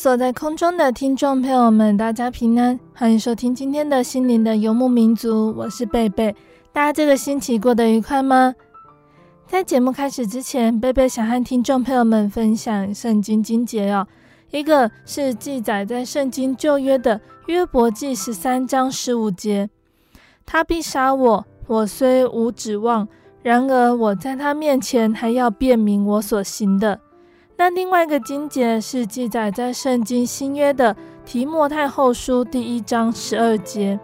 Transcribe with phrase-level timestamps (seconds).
[0.00, 6.34] 所在空中的听众朋友们，大家平安，欢迎收听今天的心灵的游牧民族，我是贝贝。
[6.72, 8.54] 大家这个星期过得愉快吗？
[9.46, 14.06] 在节目开始之前，贝贝想和听众朋友们分享圣经经节哦，
[14.52, 19.68] 一个是记载在圣经旧约的约伯记十三章十五节，
[20.46, 23.06] 他必杀我，我虽无指望，
[23.42, 26.98] 然而我在他面前还要辩明我所行的。
[27.60, 34.00] 那另外一个经节是记载在圣经新约的提摩太后书第一章十二节，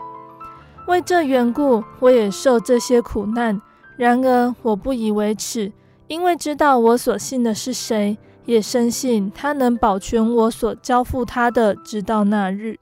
[0.88, 3.58] 为这缘故，我也受这些苦难，
[3.96, 5.72] 然而我不以为耻，
[6.06, 12.78] 因为知道我所信的是谁，也深信他能保全我所交付他的，直到那日。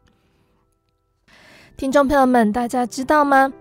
[1.77, 3.53] 听众朋友们，大家知道吗？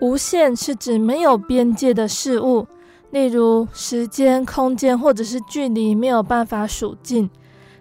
[0.00, 2.66] 无限是指没有边界的事物。
[3.14, 7.30] 例如时间、空间或者是距离没有办法数尽。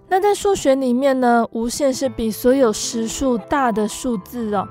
[0.07, 4.67] 那在数学里面呢，无限是比所有实数大的数字哦。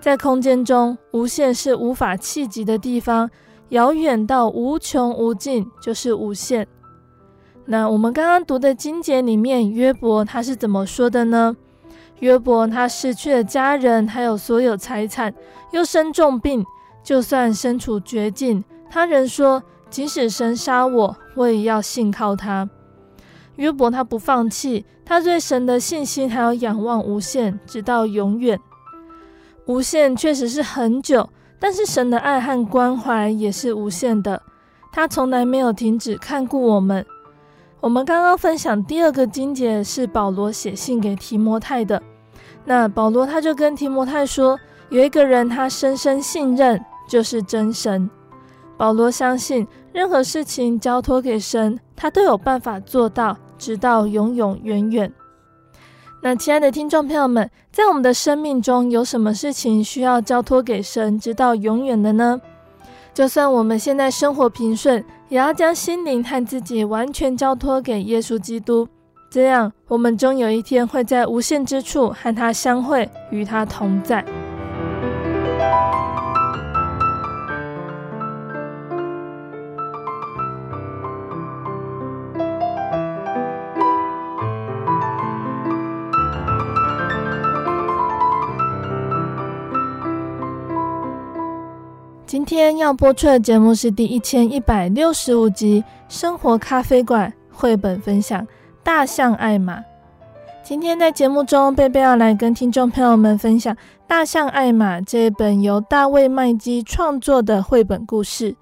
[0.00, 3.30] 在空间中，无限是无法企及的地方，
[3.68, 6.66] 遥远到无穷无尽就是无限。
[7.66, 11.56] 那我们刚刚读的经节里面，约伯他是怎么说的呢？
[12.18, 15.32] 约伯他失去了家人，还有所有财产，
[15.70, 16.64] 又生重病，
[17.04, 18.64] 就算身处绝境。
[18.94, 22.68] 他人说：“即使神杀我，我也要信靠他。”
[23.56, 28.60] 约伯他不放弃，他对神的信心还要仰望无限，直到永远。
[29.64, 31.26] 无限确实是很久，
[31.58, 34.42] 但是神的爱和关怀也是无限的。
[34.92, 37.06] 他从来没有停止看顾我们。
[37.80, 42.02] 我们刚刚分享第二个经节是保罗写信给提摩太的。
[42.66, 44.60] 那保罗他就跟提摩太说
[44.90, 48.10] ：“有一个人他深深信任，就是真神。”
[48.82, 55.12] 保罗相信，任何事情交托给神，他都有办法做到，直到永永远远。
[56.20, 62.40] 那亲爱的听众朋友们，在我们的生命中，有什么事情需要交托给神，直到永远的呢？
[63.14, 68.88] 就算我们现在生活平顺，也要将心灵和自己完全交托给耶稣基督，
[69.30, 74.24] 这样我们终有一天会在无限之处和他相会，与他同在。
[92.62, 98.40] 今天要播出的节目是第一千一百六十五集《生活咖啡馆》绘本分享
[98.84, 99.80] 《大象艾玛》。
[100.62, 103.74] 今天在节目中，贝贝要来跟听众朋友们分享
[104.06, 108.54] 《大象艾玛》这一本由大卫麦基创作的绘本故事。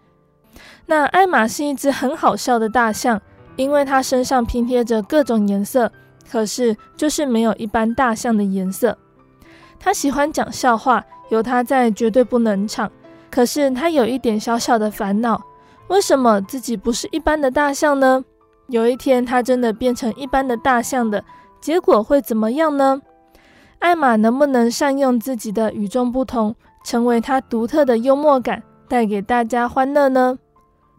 [0.86, 3.20] 那艾玛是一只很好笑的大象，
[3.56, 5.92] 因为它身上拼贴着各种颜色，
[6.32, 8.96] 可是就是没有一般大象的颜色。
[9.78, 12.90] 它喜欢讲笑话，有它在绝对不能唱。
[13.30, 15.40] 可是他有一点小小的烦恼，
[15.88, 18.24] 为什么自己不是一般的大象呢？
[18.68, 21.24] 有一天他真的变成一般的大象的
[21.60, 23.00] 结果会怎么样呢？
[23.78, 26.54] 艾玛能不能善用自己的与众不同，
[26.84, 30.38] 成为他独特的幽默感，带给大家欢乐呢？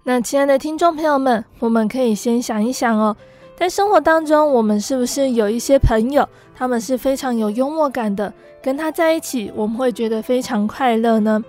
[0.04, 3.16] 那亲爱的听众朋友们，我们可以先想一想哦，
[3.56, 8.34] 在生活当中，我们是不是有一些朋友，他们是非常有幽默感的，
[8.64, 11.44] 跟他在一起，我们会觉得非常快乐呢？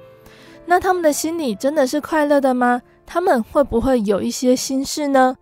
[0.66, 2.80] 那他们的心里真的是快乐的吗？
[3.04, 5.36] 他们会不会有一些心事呢？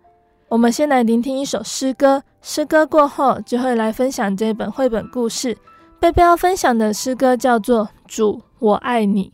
[0.49, 5.57] 我们先来聆听一首诗歌，诗歌过后就会来分享这本绘本故事。
[5.99, 9.31] 贝贝要分享的诗歌叫做《主，我爱你》。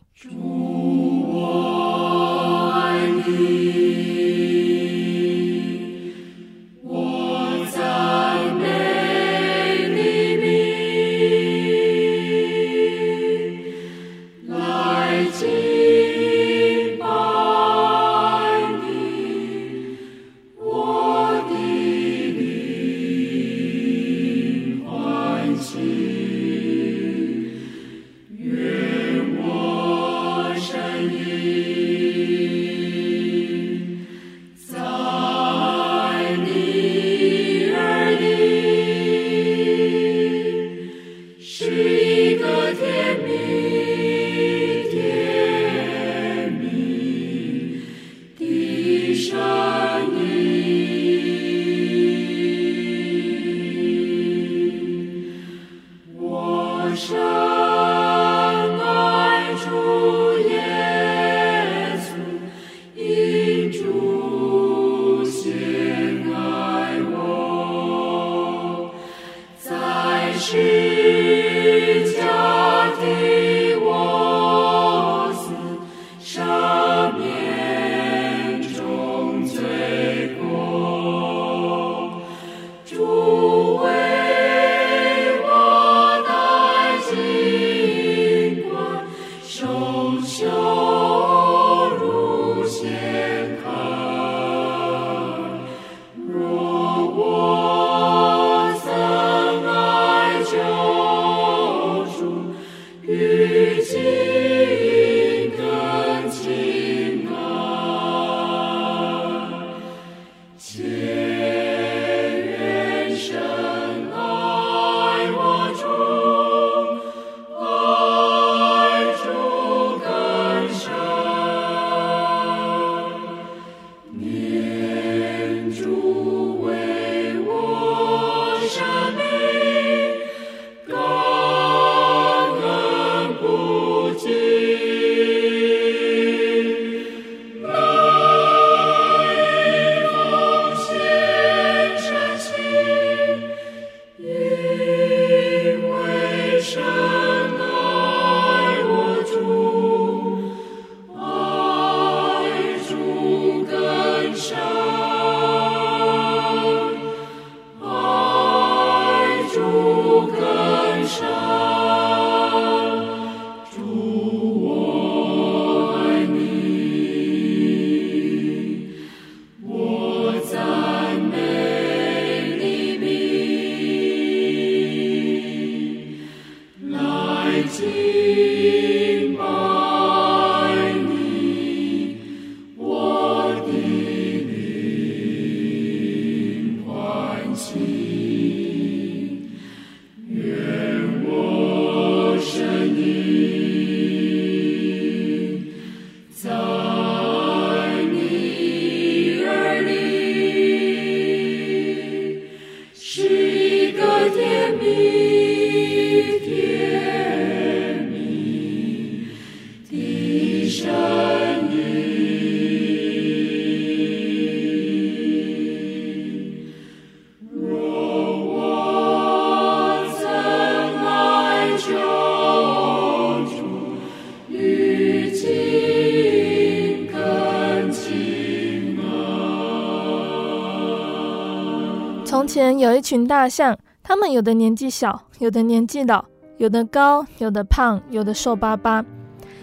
[232.28, 236.22] 从前有一群大象，它们有的年纪小，有的年纪老，
[236.58, 239.02] 有的高，有的胖，有的瘦巴巴。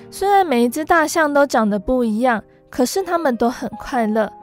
[0.09, 4.33] 虽然每一只大象都长得不一样，可是它们都很快乐。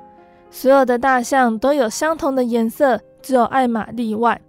[0.53, 4.41] 所有的大象都有相同的颜色，只有艾玛例外。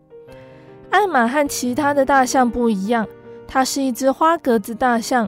[0.91, 3.07] 艾玛和其他的大象不一样，
[3.47, 5.27] 它是一只花格子大象。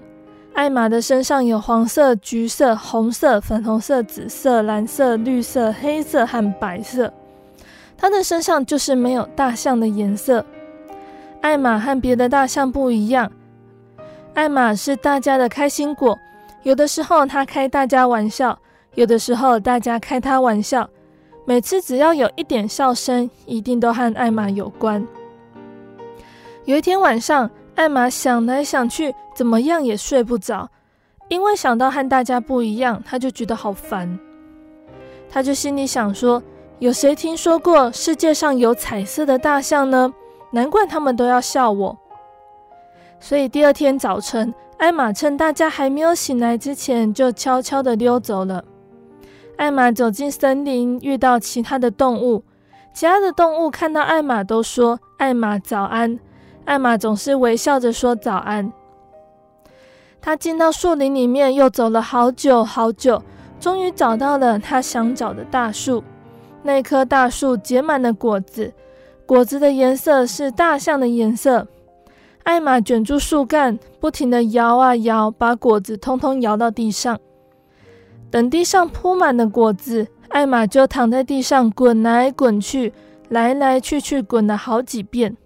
[0.54, 7.12] 艾玛的身上有黄色、橘色、红色、粉红色、紫色、蓝色、绿色、黑色和白色。
[7.98, 10.46] 它的身上就是没有大象的颜色。
[11.42, 13.32] 艾玛和别的大象不一样，
[14.34, 16.18] 艾玛是大家的开心果。
[16.64, 18.58] 有的时候他开大家玩笑，
[18.96, 20.90] 有的时候大家开他玩笑。
[21.46, 25.06] 每次只要有一点笑声，一定都和艾玛有关。
[26.66, 30.68] 有一天晚上，艾玛想来想去，怎么样也睡不着，
[31.30, 34.20] 因为想到和大家不一样，他就觉得好烦。
[35.30, 36.42] 他就心里想说。
[36.80, 40.14] 有谁听说过世界上有彩色的大象呢？
[40.52, 41.98] 难怪他们都要笑我。
[43.18, 48.66] 所以第二天早晨，艾玛趁大家还没有醒来之前，就悄悄地溜走了。
[49.56, 52.44] 艾玛走进森林，遇到其他的动物，
[52.94, 56.20] 其他的动物看到艾玛都说：“艾玛早安。”
[56.66, 58.74] 艾玛总是微笑着说：“早安。”
[60.20, 63.24] 她进到树林里面，又走了好久好久，
[63.62, 66.04] 终于找到了她想找的大树。
[66.66, 68.74] 那棵大树结满了果子，
[69.28, 71.68] 果子的颜色是大象的颜色。
[72.42, 77.20] 艾玛卷住树干，不停地摇啊摇，把果子通通摇到地上。
[78.32, 82.92] 等地上铺满了果子，艾玛就躺在地上滚来滚去，
[83.30, 85.38] 来来去去滚了好几遍。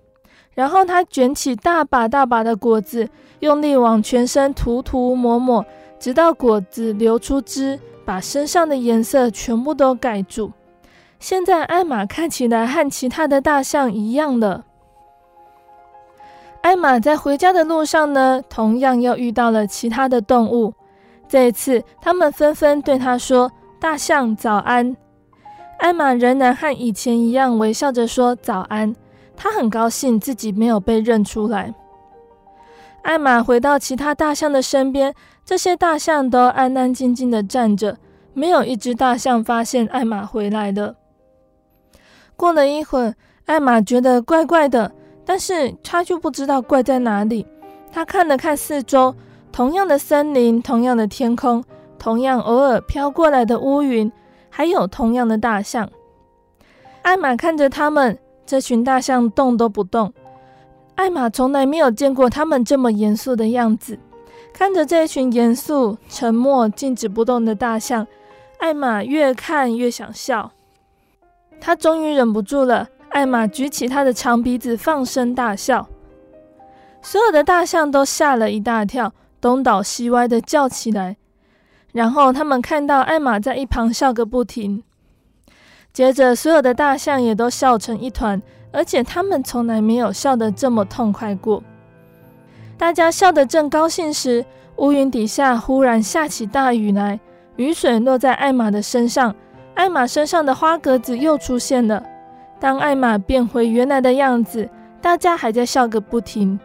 [0.54, 3.10] 然后她卷起大把大把的果子，
[3.42, 5.66] 用力往全身涂涂抹抹，
[6.00, 10.54] 直到果子流出汁，把身上的颜色全部都盖住。
[11.20, 14.64] 现在艾玛看起来和其他的大象一样了。
[16.62, 20.74] 艾玛在回家的路上呢，同样又遇到了其他的动物。
[21.28, 24.96] 这一次，他们纷纷对她说：“大象早安。”
[25.80, 28.96] 艾玛仍然和以前一样微笑着说：“早安。”
[29.36, 31.74] 她很高兴自己没有被认出来。
[33.04, 35.14] 艾玛回到其他大象的身边，
[35.46, 37.98] 这些大象都安安静静的站着，
[38.34, 40.96] 没有一只大象发现艾玛回来了。
[42.40, 43.14] 过了一会儿，
[43.48, 44.90] 艾玛觉得怪怪的，
[45.26, 47.46] 但是她就不知道怪在哪里。
[47.92, 49.14] 她看了看四周，
[49.52, 51.62] 同样的森林，同样的天空，
[51.98, 54.10] 同样偶尔飘过来的乌云，
[54.50, 55.90] 还有同样的大象。
[57.02, 60.14] 艾玛看着他们，这群大象动都不动。
[60.96, 64.00] 艾玛从来没有见过他们这么严肃的样子。
[64.54, 68.08] 看着这群严肃、沉默、静止不动的大象，
[68.60, 70.54] 艾玛越看越想笑。
[71.62, 75.88] 他终于忍不住了，艾玛举起他的长鼻子，放声大笑。
[77.02, 81.18] 所有的大象都吓了一大跳，东倒西歪的叫起来。
[81.92, 84.84] 然后他们看到艾玛在一旁笑个不停。
[85.92, 91.64] 接着，所有的大象也都笑成一团，而且他们从来没有笑得这么痛快过。
[92.78, 94.46] 大家笑得正高兴时，
[94.78, 97.20] 乌云底下忽然下起大雨来，
[97.56, 99.36] 雨水落在艾玛的身上。
[99.80, 102.04] 艾玛身上的花格子又出现了。
[102.60, 104.68] 当艾玛变回原来的样子，
[105.02, 106.60] 大家还在笑个不停。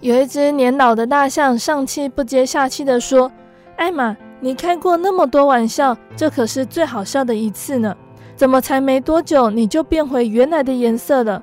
[0.00, 3.32] 有一只年老的大象上气不接下气地说
[3.76, 7.96] ：“艾玛，你开过那么多玩笑，这可是最好笑的一次呢。
[8.36, 11.42] 怎么才没多久你就变回原来的颜色了？”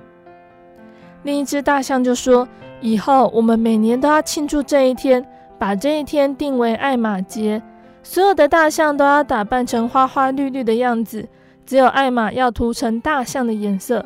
[1.24, 2.48] 另一只大象就说
[2.80, 5.26] ：“以后我们每年都要庆祝这一天，
[5.58, 7.60] 把这一天定为艾玛节。”
[8.04, 11.28] 所有的大象都要打扮成花花绿绿的样子，
[11.66, 14.06] 只有艾玛要涂成大象的颜色。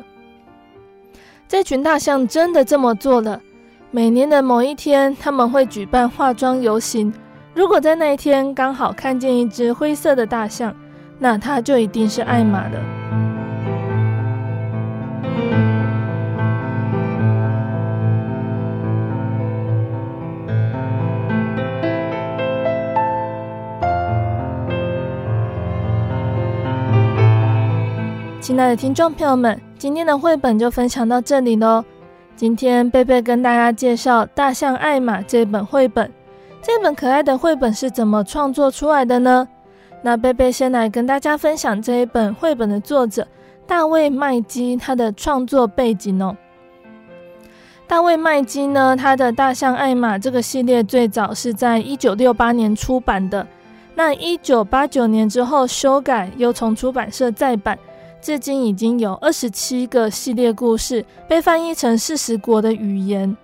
[1.48, 3.40] 这群大象真的这么做了。
[3.90, 7.12] 每年的某一天，他们会举办化妆游行。
[7.54, 10.74] 如果在那一天刚好看见一只灰色的大象，
[11.18, 12.78] 那它就一定是艾玛的。
[28.46, 31.84] 亲爱的听众朋友们，今天的绘本就分享到这里喽。
[32.36, 36.08] 今天贝贝跟大家介绍《大象艾玛》这本绘本。
[36.62, 39.48] 这本可爱的绘本是怎么创作出来的呢？
[40.00, 43.26] 那贝贝先来跟大家分享这一本绘本的作者
[43.66, 46.36] 大卫麦基他的创作背景哦。
[47.88, 53.44] 大卫麦基呢，他的《大象艾玛》这个系列最早是在一九六八年出版的，
[53.96, 57.76] 那一九八九年之后修改，又从出版社再版。
[58.26, 63.36] 至今已经有二十七个系列故事被翻译成四十国的语言。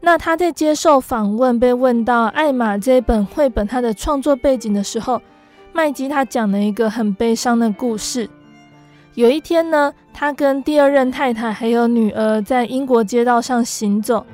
[0.00, 5.20] 那他在接受访问，被问到《艾玛》这本绘本他的创作背景的时候，
[5.74, 8.26] 麦基他讲了一个很悲伤的故事。
[9.16, 14.24] 有一天呢，他跟第二任太太还有女儿在英国街道上行走，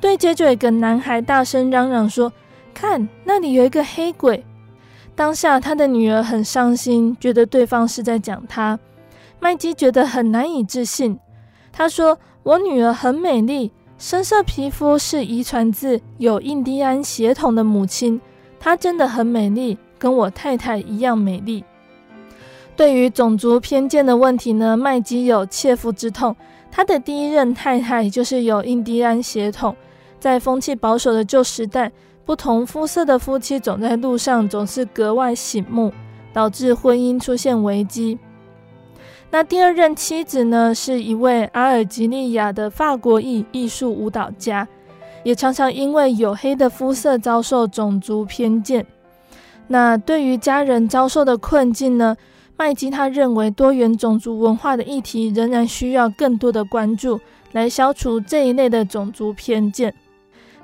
[0.00, 2.32] 对街就有一个男孩大声嚷嚷说
[2.72, 4.44] ：“看，那里有一个黑鬼。”
[5.18, 8.78] 当下，他的女儿很伤心，觉得对方是在讲她。
[9.40, 11.18] 麦基觉得很难以置信。
[11.72, 18.20] 他说：“我女儿很美丽，深色皮肤是遗传自有印第安血统的母亲。
[18.60, 21.64] 她真的很美丽，跟我太太一样美丽。”
[22.76, 26.36] 对于种族偏见的问题呢，麦基有切肤之痛。
[26.70, 29.74] 他的第一任太太就是有印第安血统，
[30.20, 31.90] 在风气保守的旧时代。
[32.28, 35.90] 不同肤色的夫妻走在路上总是格外醒目，
[36.30, 38.18] 导致婚姻出现危机。
[39.30, 44.68] 那第二任妻子呢，是一位阿尔及利亚的法国裔艺术舞蹈家，
[45.22, 48.84] 也常常因为黝黑的肤色遭受种族偏见。
[49.68, 52.14] 那对于家人遭受的困境呢，
[52.58, 57.18] 麦基他认为多元种族文化的议题仍然需要更多的关注，
[57.52, 59.94] 来消除这一类的种族偏见。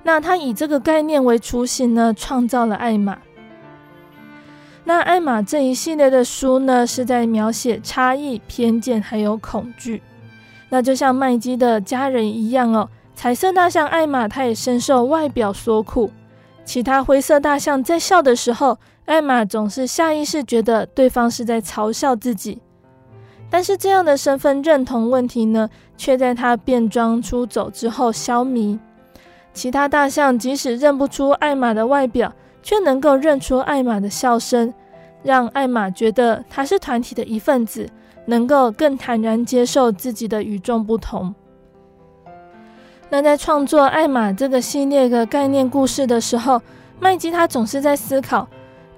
[0.05, 3.19] 那他以这个概念为雏形呢，创造了艾玛。
[4.85, 10.03] 那艾玛这一系列的书呢，是在描写差异、偏见还有恐惧。
[10.69, 16.11] 那就像麦基的家人一样哦，彩色大象艾玛，他也深受外表所苦。
[16.67, 22.61] 其他灰色大象在笑的时候，艾玛总是下意识觉得对方是在嘲笑自己。
[23.49, 28.79] 但是这样的身份认同问题呢，却在她变装出走之后消弭。
[29.55, 32.31] 其他大象即使认不出艾玛的外表，
[32.63, 34.75] 却能够认出艾玛的笑声，
[35.23, 37.89] 让艾玛觉得她是团体的一份子，
[38.27, 41.35] 能够更坦然接受自己的与众不同。
[43.09, 46.61] 那在创作艾玛这个系列的概念故事的时候，
[46.99, 48.49] 麦基他总是在思考：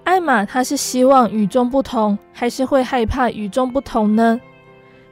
[0.04, 4.40] 艾玛他是希望与众不同，还是会害怕与众不同呢？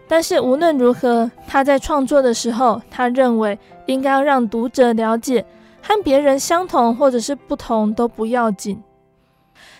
[0.06, 5.44] 但是无论如何，他在创作的时候，他认为应该要让读者了解。
[5.86, 8.82] 和别人相同或者是不同都不要紧。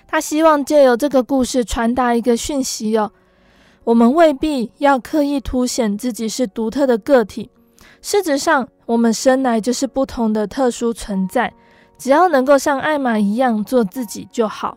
[0.07, 3.11] 他希望借由这个故事传达一个讯息哦，
[3.85, 7.51] 我们未必要刻意凸显自己是独特的个体。
[8.03, 11.51] 事实上，我们生来就是不同的特殊存在，
[11.97, 14.77] 只要能够像艾玛一样做自己就好。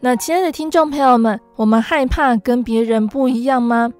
[0.00, 3.92] 那亲爱的听众朋友们，我们害怕跟别人不一样吗？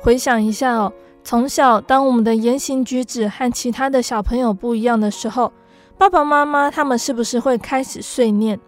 [0.00, 0.92] 回想一下哦。
[1.24, 5.52] 从小，当我们的言行举止和其他的小朋友不一样的时候，
[5.96, 8.58] 爸爸妈妈他们是不是会开始碎念？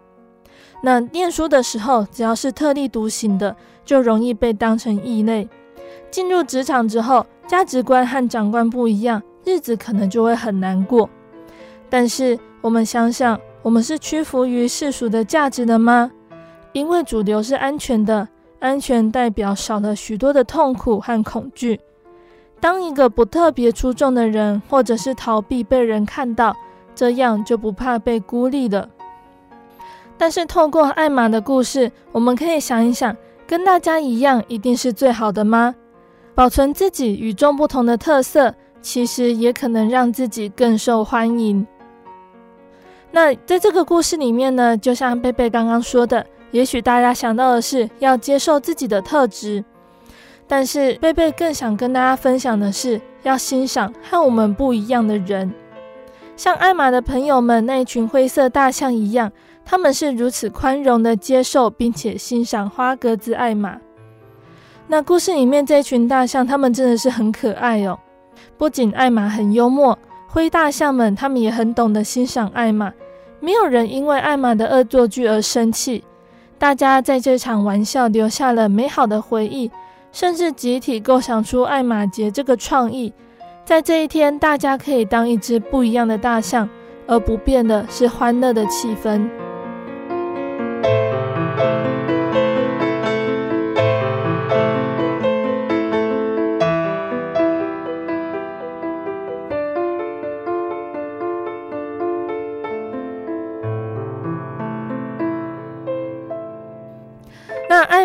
[0.81, 5.47] 那念书的时候，只要是特立独行的，就容易被当成异类。
[6.09, 11.09] 进入职场之后，价值观和长官不一样，日子可能就会很难过。
[11.89, 16.11] 但是我们想想，我们是屈服于世俗的价值的吗？
[16.71, 18.27] 因为主流是安全的，
[18.59, 21.79] 安全代表少了许多的痛苦和恐惧。
[22.65, 26.57] 当一个不特别出众的人，或者是逃避被人看到，
[26.95, 28.89] 这样就不怕被孤立了。
[30.17, 35.75] 但是透过艾玛的故事，我们可以想一想，跟大家一样一定是最好的吗？
[36.33, 41.67] 保存自己与众不同的特色，其实也可能让自己更受欢迎。
[43.11, 49.63] 那在这个故事里面呢，就像贝贝刚刚说的，也许大家想到的是要接受自己的特质。
[50.47, 55.51] 但是贝贝更想跟大家分享的是，要欣赏和我们不一样的人，
[56.35, 59.31] 像艾玛的朋友们那一群灰色大象一样，
[59.65, 63.77] 他们是如此宽容的接受并且欣赏花格子艾玛。
[64.87, 67.97] 那故事里面这群大象，他们真的是很可爱哦。
[68.55, 72.93] 不仅艾玛很幽默，灰大象们他们也很懂得欣赏艾玛，
[73.39, 76.03] 没有人因为艾玛的恶作剧而生气，
[76.59, 79.71] 大家在这场玩笑留下了美好的回忆。
[80.15, 83.13] 甚至集体构想出艾玛节这个创意，
[83.65, 86.69] 在这一天，大家可以当一只不一样的大象，
[87.05, 89.29] 而不变的是欢乐的气氛。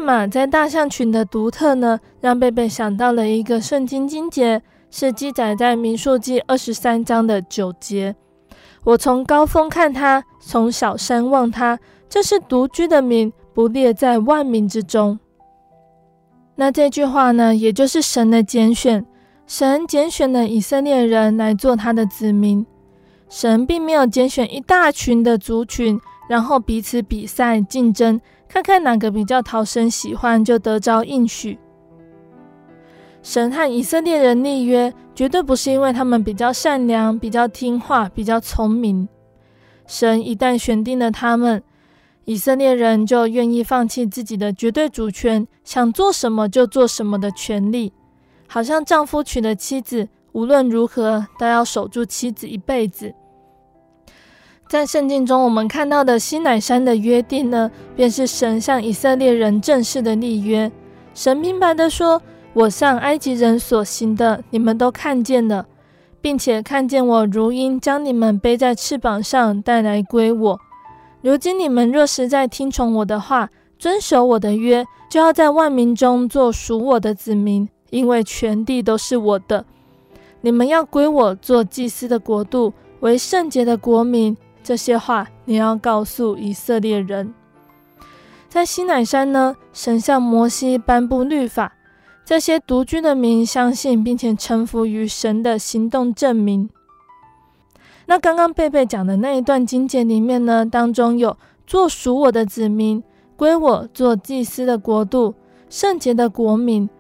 [0.00, 8.16] 马在大象群的独特呢，让贝贝想到了一个圣经经节，是记载在民数记二十三章的九节。
[8.84, 15.18] 我从高峰看他，从小山望他，这是独居的民，不列在万民之中。
[16.56, 19.04] 那这句话呢，也就是神的拣选，
[19.46, 22.66] 神拣选了以色列人来做他的子民。
[23.28, 28.20] 神并没有拣选一大群的族群，然后彼此比赛竞争。
[28.52, 31.56] 看看哪个比较讨神喜欢，就得着应许。
[33.22, 39.08] 神和以色列人立约，绝对不是因为他们比较善良、比较听话、比较聪明。
[39.86, 41.62] 神一旦选定了他们，
[42.24, 47.92] 以色列人就愿意放弃自己的绝对主权，想做什么就做什么的权利。
[48.48, 53.14] 好像丈夫娶了妻子，无论如何都要守住妻子一辈子。
[54.70, 60.70] 在圣经中，我们看到的西乃山的约定呢，便是神向以色列人正式的立约。
[61.12, 62.22] 神明白地说
[62.54, 65.66] ：“我向埃及人所行的，你们都看见了，
[66.20, 70.60] 并且看见我如鹰将你们背在翅膀上带来归我。
[71.20, 79.64] 如今你们若实在听从我的话，遵守我的约，就要在万民中做属我的子民，因为全地都是我的。
[80.42, 84.36] 你们要归我做祭司的国度，为圣洁的国民。
[84.62, 87.32] 这些话你要告诉以色列人。
[88.48, 91.72] 在西乃山呢，神向摩西颁布律法，
[92.24, 96.68] 这些独居的民相信并且臣服于神的行动证明。
[98.06, 103.00] 那刚刚贝贝讲的那一段经节里面呢，当中有做属我的子民，
[103.36, 105.34] 归我做祭司的国度，
[105.68, 106.90] 圣洁的国民。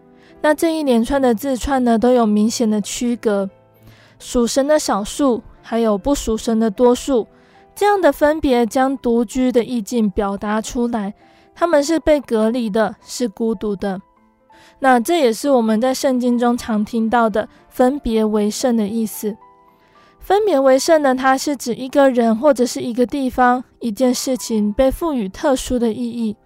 [0.40, 3.50] 那这一连串的字串呢，都有明显的区隔，
[4.20, 7.26] 属神的少数，还有不属神的多数。
[7.80, 11.14] 这样的分别将独居的意境表达出来，
[11.54, 13.98] 他们是被隔离的，是孤独的。
[14.80, 19.34] 那这也是我们在圣经中常听到的“分别为圣”的意思。
[20.18, 26.36] 分别为圣呢，它是指一个人或者是一个地方、一件事情被赋予特殊的意义。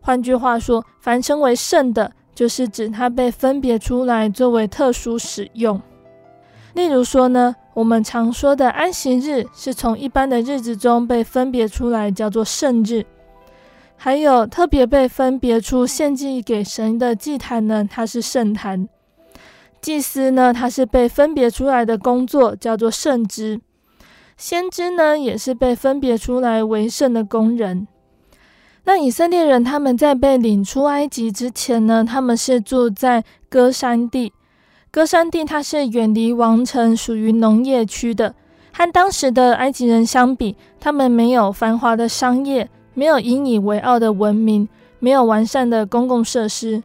[0.00, 5.78] 换句话说，凡称为圣的，就是指它被分别出来作为特殊使用。
[6.74, 13.04] 例如说呢，我们常说的安息日是从一般的日子中被分别出来，叫做圣日；
[13.96, 18.86] 还有特别被分别出献祭给神的祭坛呢，它是圣坛；
[19.80, 23.58] 祭司呢，他是被分别出来的工作，叫做圣职；
[24.36, 27.88] 先知呢，也是被分别出来为圣的工人。
[28.84, 34.32] 那以色列人他们在被领出埃及之前呢，他们是住在歌山地。
[34.92, 38.34] 歌山地，它是远离王城，属于农业区的。
[38.72, 46.82] 和当时的埃及人相比，他们没有繁华的商业，没有引以为傲的文明，没有完善的公共设施。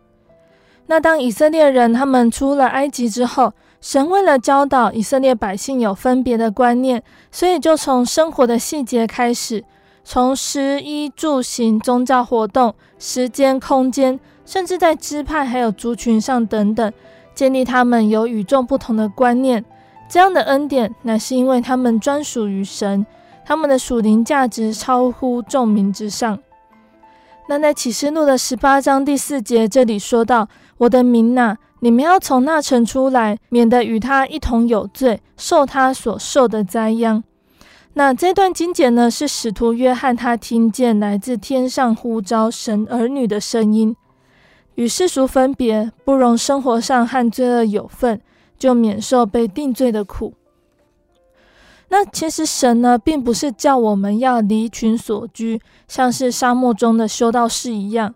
[0.85, 9.63] 那当以色列人他们出了埃及之后，神为了教导以色列百姓有分别的观念，所以就从生活的细节开始，
[10.03, 16.93] 从食衣住行、宗教活动、时间、空间，甚至在支派还有族群上等等。
[17.35, 19.63] 建立他们有与众不同的观念，
[20.09, 23.05] 这样的恩典乃是因为他们专属于神，
[23.45, 26.39] 他们的属灵价值超乎众民之上。
[27.47, 30.47] 那在启示录的十八章第四节这里说到
[30.79, 37.23] ：“我的民哪，你们要从那城出来，免得与他一同有罪，受他所受的灾殃。”
[37.93, 43.95] 那这段经简呢，是使徒约翰他听见来自天上呼召神儿女的声音。
[44.75, 48.21] 与世俗分别，不容生活上和罪恶有份，
[48.57, 50.33] 就免受被定罪的苦。
[51.89, 58.15] 那其实神呢，并不是叫我们要离群索居，像是沙漠中的修道士一样。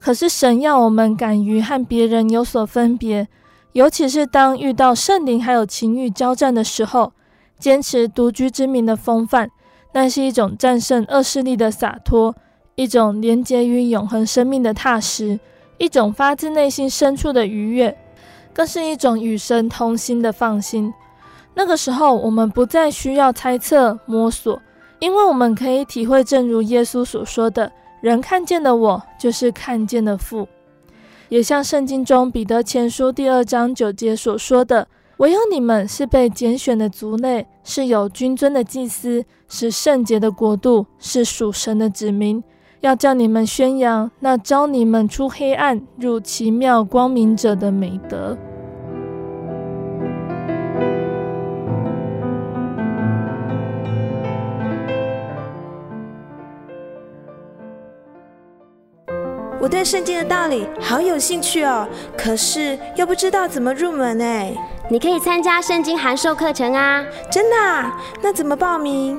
[0.00, 3.28] 可是神要我们敢于和别人有所分别，
[3.72, 7.12] 尤其是当遇到圣灵还有情欲交战的时候，
[7.58, 9.50] 坚持独居之民的风范，
[9.92, 12.34] 那是一种战胜恶势力的洒脱，
[12.74, 15.38] 一种连结于永恒生命的踏实。
[15.78, 17.96] 一种发自内心深处的愉悦，
[18.52, 20.92] 更是一种与神同心的放心。
[21.54, 24.60] 那个时候，我们不再需要猜测摸索，
[24.98, 30.48] 因为我们可以体会，正如耶稣所说的：“人看见的我，就是看见的父。”
[31.28, 34.86] 也像圣经中彼得前书第二章九节所说的
[35.18, 42.42] ：“唯有你们是被拣选的族类，是有君尊的祭司，是圣洁的国度，是属神的子民。”
[42.84, 48.36] 要叫你们宣扬那招你们出黑暗入奇妙光明者的美德。
[59.58, 64.52] 我对圣经的道理好有兴趣哦，可是又不知道怎么入门哎。
[64.90, 67.02] 你可以参加圣经函授课程啊！
[67.32, 67.98] 真的啊？
[68.22, 69.18] 那怎么报名？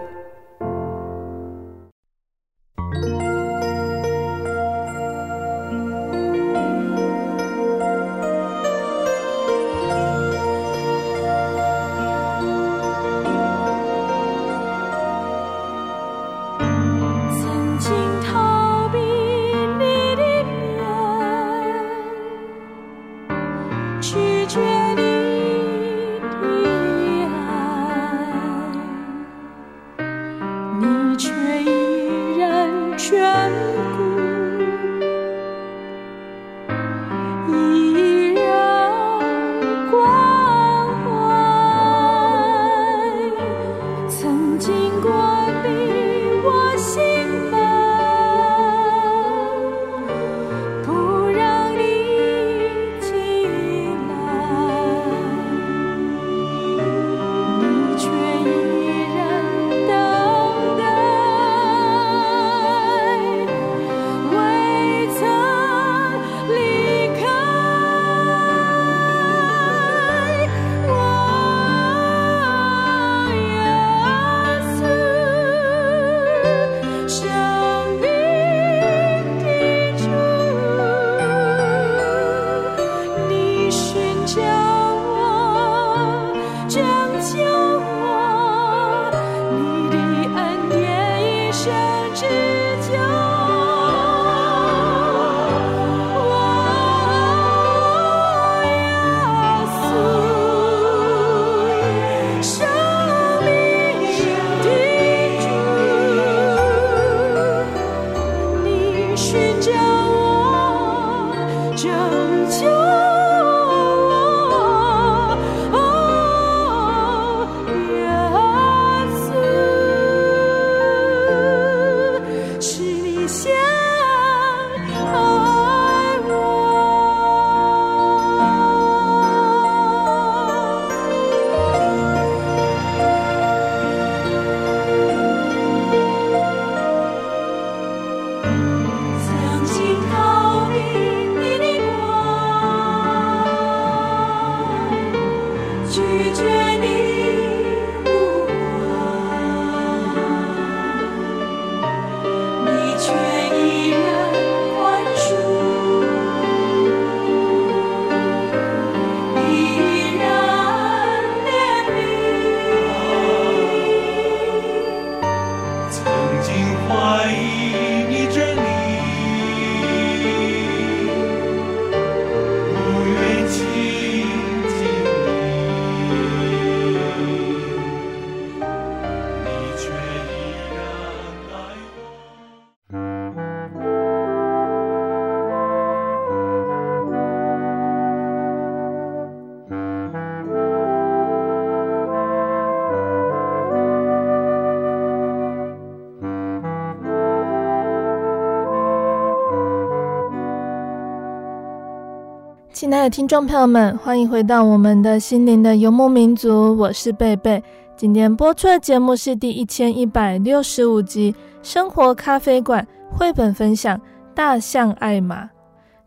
[203.01, 207.63] 爱的听众朋友们，欢迎回到我们的心灵的游牧民族，我是贝贝。
[207.97, 211.33] 今天播出的节目是第一千一百六十五集
[211.63, 212.87] 《生活咖啡馆》
[213.17, 213.97] 绘本分享
[214.35, 215.45] 《大象艾玛》。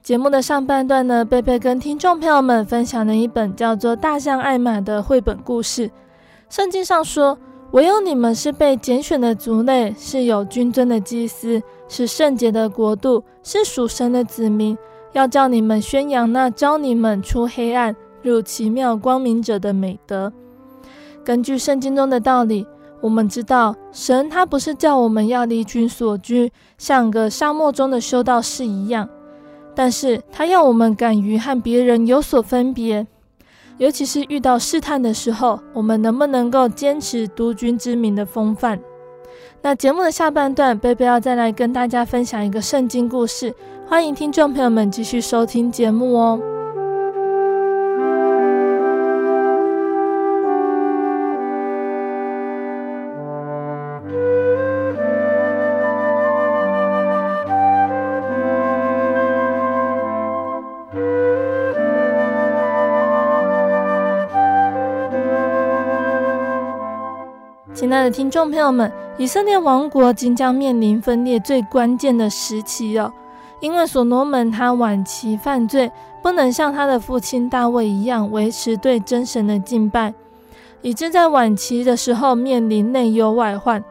[0.05, 5.91] 节目的上半段呢，贝贝跟听众朋友们分享了一本叫做《大象艾玛》的绘本故事。
[6.49, 7.37] 圣经上说
[7.75, 14.79] ：“唯有你们是被拣选的族类，是有君尊的祭司，是圣洁的国度，是属神的子民。”
[15.15, 20.33] 要叫你们宣扬那教你们出黑暗入奇妙光明者的美德。
[21.25, 22.67] 根据圣经中的道理，
[23.01, 29.09] 我们知道神他不是叫我们要离群索居，像个沙漠中的修道士一样，
[29.75, 33.07] 但是他要我们敢于和别人有所分别。
[33.79, 38.81] 尤其是遇到试探的时候，我们能不能够坚持独居之名的风范？
[39.63, 43.55] 那节目的下半段，贝贝要再来跟大家分享一个圣经故事。
[43.87, 46.41] 欢迎听众朋友们继续收听节目哦。
[67.73, 73.13] 亲爱的听众朋友们，以色列王国即将面临分裂最关键的时期哦。
[73.61, 75.91] 因为所罗门他晚期犯罪，
[76.23, 80.13] 不能像他的父亲大卫一样维持对真神的敬拜，
[80.83, 83.83] 以致在晚期的时候面临内忧外患。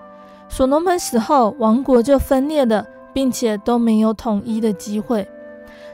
[0.50, 5.28] 所罗门死后，王国就分裂了，并且都没有统一的机会。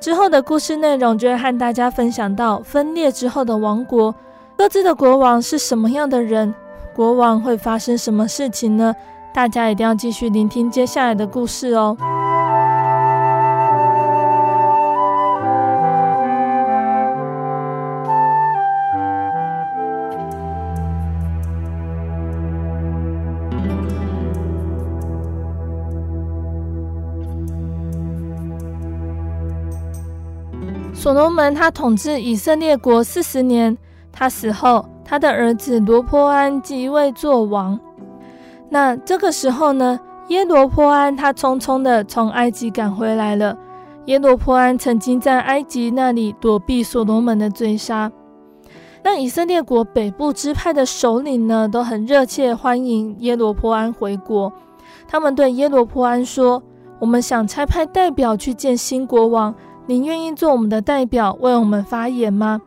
[0.01, 4.13] 之后的故事内容就会和大家分享到分裂之后的王国，
[4.57, 6.53] 各自的国王是什么样的人，
[6.93, 8.93] 国王会发生什么事情呢？
[9.33, 11.95] 大家一定要继续聆听接下来的故事哦。
[31.09, 33.75] 所罗门他统治以色列国四十年，
[34.11, 37.79] 他死后，他的儿子罗波安即位做王。
[38.69, 43.57] 那这个时候呢，耶罗波安他匆匆的从埃及赶回来了。
[44.05, 48.11] 耶罗波安曾经在埃及那里躲避所罗门的追杀。
[49.01, 54.53] 那以色列国北部支派的首领呢，都很热切欢迎耶罗波安回国。
[55.07, 56.61] 他们对耶罗波安说
[57.01, 59.55] ：“我们想差派代表去见新国王。”
[59.89, 62.61] 您愿意做我们的代表，为我们发言吗？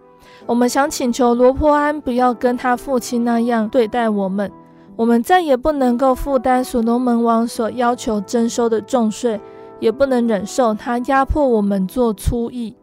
[0.44, 4.50] 我们想请求罗波安不要跟他父亲那样对待我们。
[4.96, 9.40] 我们再也不能够负担所罗门王所要求征收的重税，
[9.78, 12.74] 也不能忍受他压迫我们做粗役。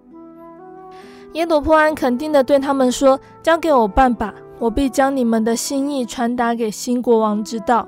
[1.34, 7.86] 耶罗波安肯定地对他们说：“交给我办吧，我必将你们的心意传达给新国王知道。”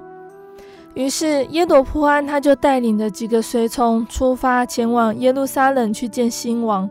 [0.93, 6.89] 于是耶罗波安他就带领着几个随从出发，前往耶路撒冷去见新王。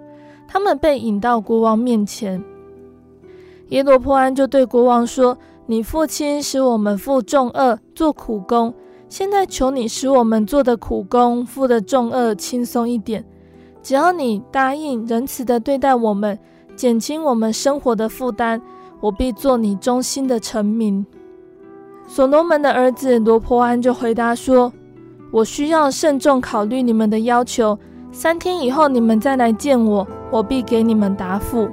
[0.49, 2.43] 他们被引到国王面前，
[3.69, 8.75] 耶罗波安就对国王说：“你父亲使我们负重轭，做苦工，
[9.09, 13.25] 现在求你使我们做的苦工、负的重轭轻松一点。
[13.83, 16.37] 只要你答应仁慈地对待我们，
[16.75, 18.61] 减轻我们生活的负担，
[19.01, 21.07] 我必做你忠心的臣民。”
[22.13, 24.73] 所罗门的儿子罗波安就回答说
[25.31, 27.79] ：“我需要慎重考虑你们的要求，
[28.11, 31.69] 三天以后你们再来见我，我必给你们答复。”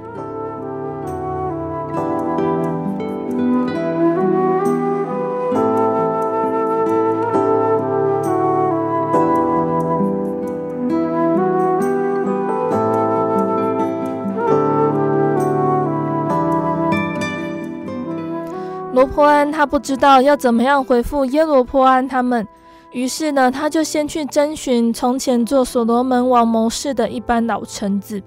[18.98, 22.44] 罗波安他不知道要怎么样回复耶罗波安他们，
[22.90, 28.20] 于是呢，他就先去征询从前做所罗门王谋士的一班老臣子。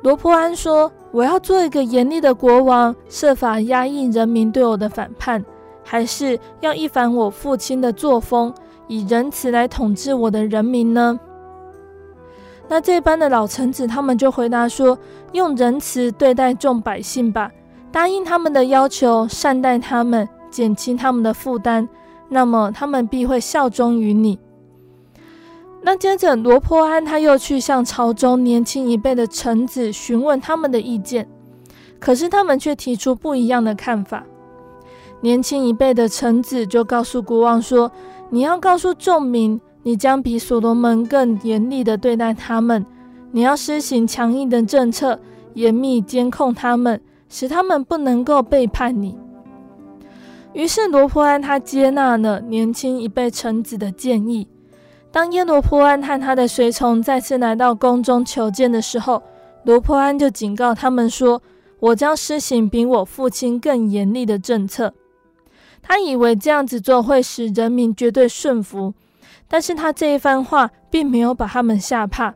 [0.00, 5.44] 罗波安说：“我要做一个严厉的国王，设法压抑人民对我的反叛，
[5.84, 8.50] 还是要一反我父亲的作风，
[8.88, 11.20] 以仁慈来统治我的人民呢？”
[12.66, 14.98] 那这班的老臣子他们就回答说
[15.32, 17.50] ：“用仁慈对待众百姓吧。”
[17.94, 21.88] 答应他们的要求，善待他们，减轻他们的负担，
[22.28, 24.36] 那么他们必会效忠于你。
[25.80, 31.28] 那接着，罗波安他又去向朝中年轻一辈的臣子询问他们的意见，
[32.00, 34.24] 可是他们却提出不一样的看法。
[35.20, 37.92] 年轻一辈的臣子就告诉国王说
[38.28, 42.84] ：“你要告诉众民，你将比所罗门更严厉地对待他们，
[43.30, 45.20] 你要施行强硬的政策，
[45.52, 49.18] 严密监控他们。”使他们不能够背叛你。
[50.52, 54.46] 于是罗波安他接纳了年轻一辈臣子的建议。
[55.10, 59.22] 当耶罗坡安和他的随从再次来到宫中求见的时候，
[59.64, 61.40] 罗波安就警告他们说
[61.80, 64.92] ：“我将施行比我父亲更严厉的政策。”
[65.82, 68.94] 他以为这样子做会使人民绝对顺服，
[69.46, 72.34] 但是他这一番话并没有把他们吓怕。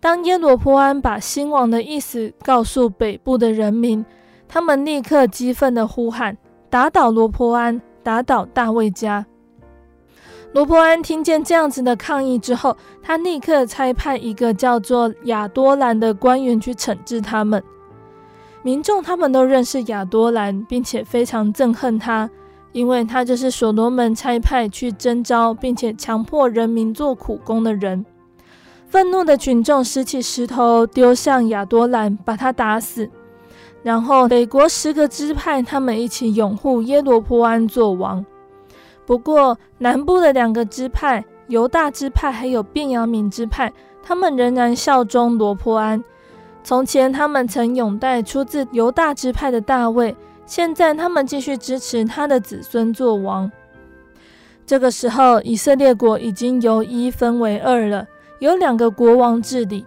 [0.00, 4.04] 当耶罗波安把新王的意思告诉北部的人民，
[4.46, 6.38] 他们立刻激愤地呼喊
[6.70, 9.26] ：“打倒罗波安，打倒大卫家！”
[10.54, 17.62] 罗波安听见这样子的抗议之后，他立刻差派一个叫做亚多兰的官员去惩治他们。
[18.62, 22.30] 民众他们都认识亚多兰，并且非常憎恨他，
[22.72, 28.06] 因为他就是所罗门差派去征召并且强迫人民做苦工的人。
[28.88, 33.08] 愤怒的群众拾起石头丢向亚多兰，把他打死。
[33.82, 38.24] 然后北国十个支派，他们一起拥护耶罗波安做王。
[39.06, 43.70] 不过南部的两个支派，犹大支派还有便雅悯支派，
[44.02, 46.02] 他们仍然效忠罗波安。
[46.64, 53.50] 从前他们曾拥戴出自犹大支派的大卫，现在他们继续支持他的子孙做王。
[54.66, 58.06] 这个时候，以色列国已经由一分为二了。
[58.38, 59.84] 有两个国王治理，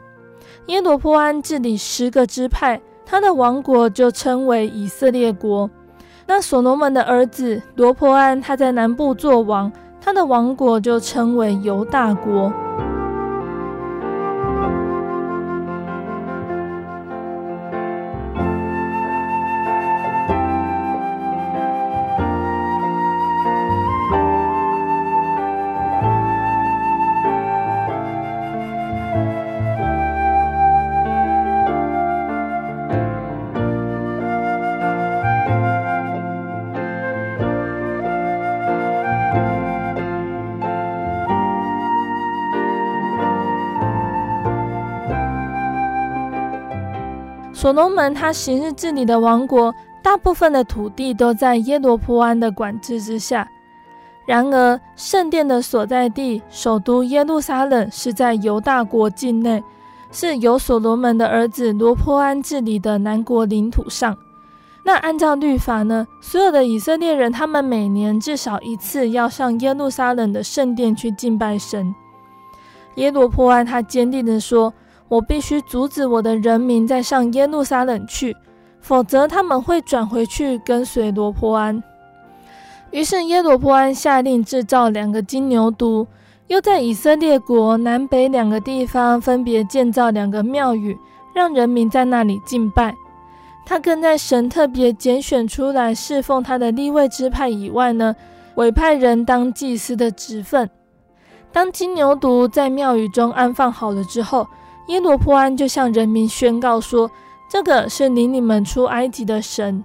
[0.68, 5.70] 耶罗波安治理十个支派，他的王国就称为以色列国。
[6.28, 12.52] 那所罗门的儿子罗波安，他在南部做王，他的王国就称为犹大国。
[47.62, 53.48] 所罗门他昔日治理的王国，大部分的土地都在耶罗波安的管制之下。
[54.26, 59.64] 然而，圣殿的所在地首都耶路撒冷是在犹大国境内，
[60.12, 64.18] 是由所罗门的儿子罗波安治理的南国领土上。
[64.84, 71.94] 那按照律法呢，所有的以色列人他们每年至少一次要上耶路撒冷的圣殿去敬拜神。
[72.96, 74.74] 耶罗波安他坚定地说。
[75.12, 78.34] 我必须阻止我的人民再上耶路撒冷去，
[78.80, 81.84] 否则他们会转回去跟随罗波安。
[82.92, 86.08] 于是耶罗波安下令制造两个金牛犊，
[86.48, 90.98] 又在以色列国南北两个地方分别建造两个庙宇，
[91.36, 92.96] 让人民在那里敬拜。
[93.66, 98.16] 他更在神特别拣选出来侍奉他的立位支派以外呢，
[98.56, 100.70] 委派人当祭司的职分。
[101.52, 104.48] 当金牛犊在庙宇中安放好了之后，
[104.92, 107.10] 耶罗波安就向人民宣告说
[107.50, 109.82] ：“这个是领你们出埃及的神。”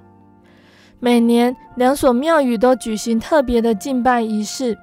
[0.99, 4.77] 每年两所庙宇都举行特别的敬拜仪式。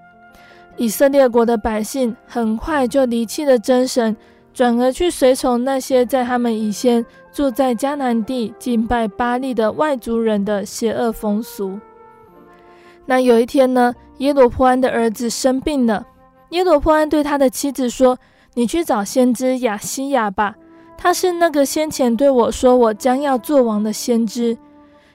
[0.78, 4.16] 以色列国的百姓很快就离弃了真神，
[4.54, 11.78] 转而去随从那些在他们以前住在迦南地敬拜巴力的外族人的邪恶风俗。
[13.06, 16.08] 那有一天呢，耶罗波安的儿子生病了，
[16.52, 18.18] 耶罗波安对他的妻子说
[18.56, 20.56] ：“你去找先知亚西亚吧，
[20.98, 24.58] 他是那个先前对我说我将要做王的先知。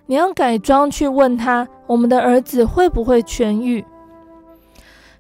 [0.07, 3.84] 你要改装去问他，我们的儿子会不会痊愈？”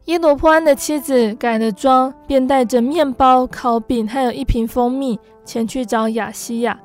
[0.06, 6.80] 耶罗波安的妻子改了装，便带着面包、烤饼，还有一瓶蜂蜜，前去找亚西亚。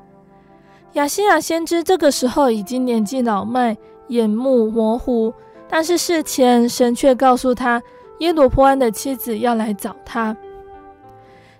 [0.92, 3.76] 亚西亚先知这个时候已经年纪老迈，
[4.08, 5.32] 眼目模糊，
[5.66, 7.82] 但是事前神却告诉他，
[8.18, 10.36] 耶罗波安的妻子要来找他。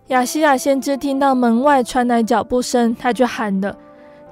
[0.09, 3.75] 亚西亚先知听到门外传来脚步声，他就喊了：“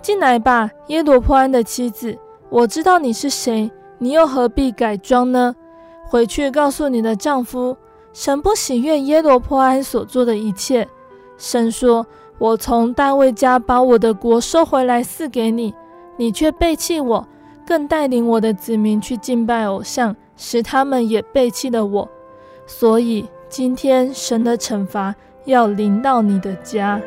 [0.03, 2.19] 进来吧，耶罗波安的妻子，
[2.51, 5.55] 我知道你是谁，你又何必改装呢？”
[6.07, 7.75] 回去告诉你的丈夫，
[8.13, 10.87] 神不喜悦耶罗波安所做的一切。
[11.39, 12.07] 神说
[12.37, 15.75] ：“我从大卫家把我的国收回来赐给你，
[16.19, 17.27] 你却背弃我，
[17.67, 22.07] 更带领我的子民去敬拜偶像，使他们也背弃了我。
[22.67, 26.99] 所以今天神的惩罚要临到你的家。”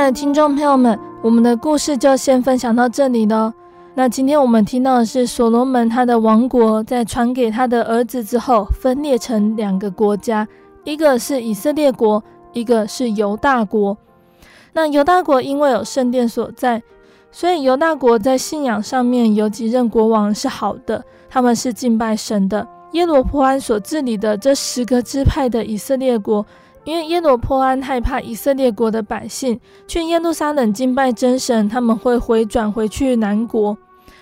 [0.00, 3.52] 爱的听众朋友们，我们的故事就先分享到这里了。
[3.92, 10.48] 那今天我们听到的是所罗门他的王国在传给他的儿子之后，分裂成两个国家，
[10.84, 12.24] 一个是以色列国，
[12.54, 13.94] 一个是犹大国。
[14.72, 16.82] 那犹大国因为有圣殿所在，
[17.30, 22.66] 所以犹大国在信仰上面有几任国王是好的，他们是敬拜神的。
[22.92, 26.46] 耶罗波安所治理的这十个支派的以色列国。
[26.84, 33.76] 因为耶罗波安害怕以色列国的百姓去耶路撒冷敬拜真神，他们会回转回去南国，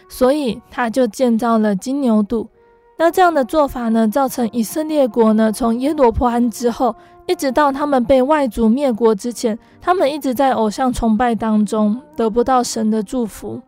[0.08, 2.46] 所以他就建造了金牛犊。
[2.96, 6.94] 那这样的做法呢，造成以色列国呢，从耶罗波安之后，
[7.26, 13.60] 一直到他们被外族灭国之前，他们一直在偶像崇拜当中得不到神的祝福。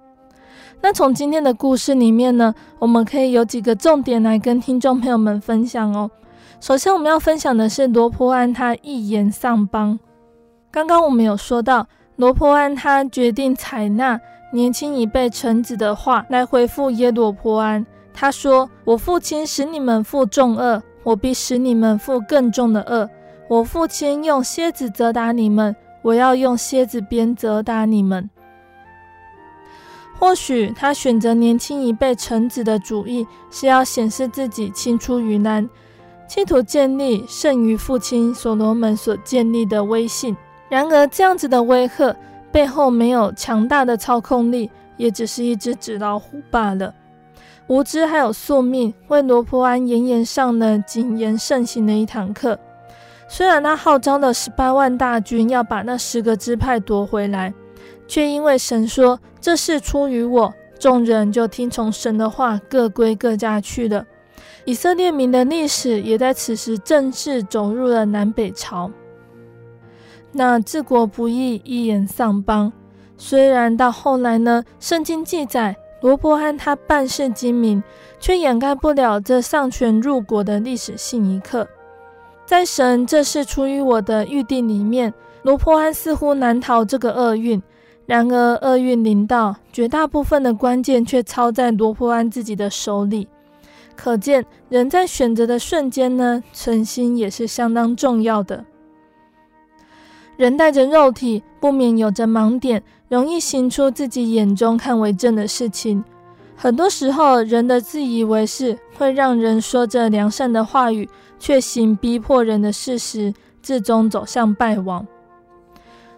[0.82, 6.11] 那从今天的故事里面呢，我们可以有几个重点来跟听众朋友们分享哦。
[6.61, 9.99] 首先，我们要分享的是罗波安他一言丧邦。
[10.71, 14.21] 刚刚我们有说到，罗波安他决定采纳
[14.53, 17.85] 年轻一辈臣子的话来回复耶罗波安。
[18.13, 23.09] 他说：“我父亲使你们负重恶，我必使你们负更重的恶。
[23.49, 28.29] 我父亲用蝎子责打你们，我要用蝎子鞭责打你们。”
[30.19, 35.67] 或许他选择年轻一辈臣子的主意，是要显示自己青出于蓝。
[36.31, 40.37] 企图建立胜于父亲所罗门所建立的威信。
[40.68, 42.14] 然而，这样子的威吓
[42.53, 46.95] 背后没有强大的操控力，也只是一只纸老虎罢了。
[47.66, 52.57] 无知还有宿命，为罗波安严严上了谨言慎行的一堂课。
[53.26, 57.53] 虽然他号召了十八万大军要把那十个支派夺回来，
[58.07, 64.07] 却因为神说这是出于我，众人就听从神的话，各归各家去了。
[64.71, 68.89] 以色列民的历史也在此时正式走入了南北朝。
[70.31, 72.73] 那治国不易，一言丧邦。
[73.16, 77.83] 虽然到后来呢，圣经记载罗波安他办事精明，
[78.21, 81.66] 却掩盖不了这丧权入国的历史性一刻。
[82.47, 85.12] 在神这是出于我的预定里面，
[85.43, 87.61] 罗波安似乎难逃这个厄运。
[88.07, 93.27] 然而厄运临到，绝大部分的关键却操在罗波安自己的手里。
[94.03, 98.65] 可见，人在选择的瞬间呢，存心也是相当重要的。
[100.39, 106.03] 人带着肉体，不免有着盲点，容易行出自己眼中看为正的事情。
[106.57, 111.07] 很多时候，人的自以为是，会让人说着良善的话语，
[111.39, 115.07] 却行逼迫人的事实，最终走向败亡。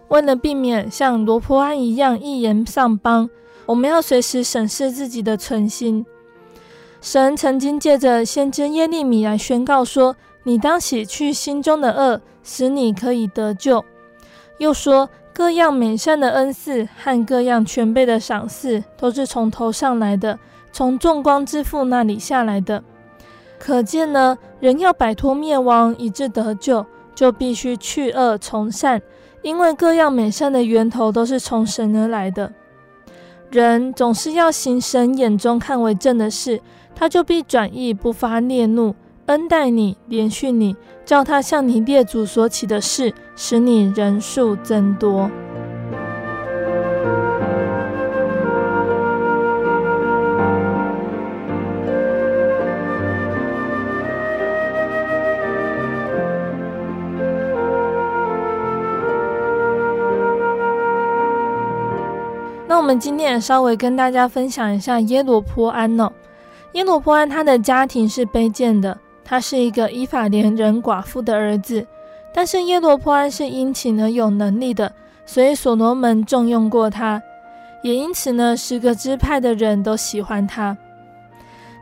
[0.07, 3.29] 为了避免像罗波安一样一言上邦，
[3.65, 6.05] 我们要随时审视自己的存心。
[7.03, 13.83] 神曾经借着先知耶利米来宣告说：“你当洗去心中的恶，使你可以得救。”
[14.57, 20.39] 又说：“各样美善的恩赐和各样全备的赏赐，都是从头上来的，
[20.71, 22.81] 从众光之父那里下来的。”
[23.59, 29.01] 可见呢，人要摆脱灭亡以致得救，就必须去恶从善，
[29.41, 32.53] 因为各样美善的源头都是从神而来的。
[33.51, 36.59] 人总是要行神眼中看为正的事，
[36.95, 40.75] 他就必转意不发烈怒，恩待你，怜恤你，
[41.05, 45.29] 叫他向你列祖所起的事，使你人数增多。
[62.65, 66.11] 那我们今天也稍微跟大家分享一下耶罗波安哦。
[66.73, 71.85] 耶罗波安他的家庭是卑贱的，他是一个以法连人寡妇的儿子。
[72.33, 74.91] 但是耶罗波安是殷勤而有能力的，
[75.23, 77.21] 所以所罗门重用过他，
[77.83, 80.75] 也因此呢，十个支派的人都喜欢他。